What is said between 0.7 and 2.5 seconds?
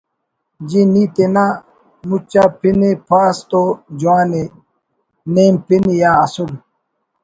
نی تینا مچ آ